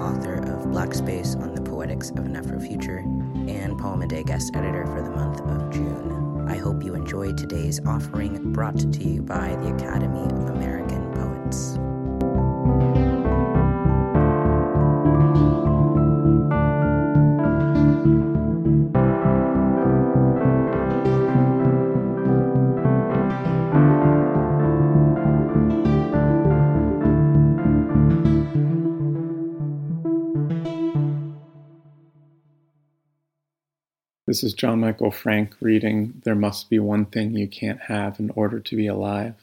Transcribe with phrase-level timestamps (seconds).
[0.00, 3.02] author of Black Space on the Poetics of an Afrofuture
[3.48, 6.46] and Poem a Day guest editor for the month of June.
[6.48, 11.78] I hope you enjoy today's offering brought to you by the Academy of American Poets.
[34.26, 38.30] This is John Michael Frank reading There Must Be One Thing You Can't Have in
[38.30, 39.36] Order to Be Alive.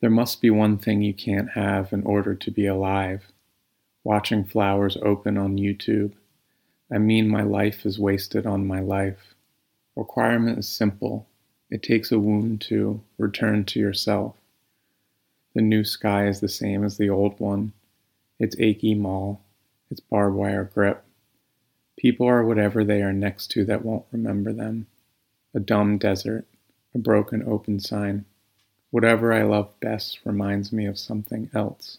[0.00, 3.26] There must be one thing you can't have in order to be alive.
[4.02, 6.12] Watching flowers open on YouTube.
[6.90, 9.34] I mean, my life is wasted on my life.
[9.94, 11.26] Requirement is simple.
[11.68, 14.36] It takes a wound to return to yourself.
[15.54, 17.74] The new sky is the same as the old one.
[18.38, 19.42] Its achy maul,
[19.90, 21.04] its barbed wire grip.
[21.96, 24.86] People are whatever they are next to that won't remember them.
[25.54, 26.46] A dumb desert,
[26.94, 28.24] a broken open sign.
[28.90, 31.98] Whatever I love best reminds me of something else.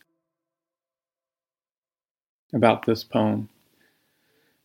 [2.54, 3.50] About this poem.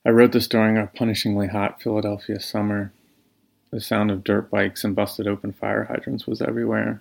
[0.05, 2.92] I wrote this during a punishingly hot Philadelphia summer.
[3.70, 7.01] The sound of dirt bikes and busted open fire hydrants was everywhere.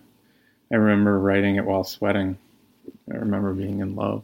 [0.72, 2.38] I remember writing it while sweating.
[3.12, 4.24] I remember being in love.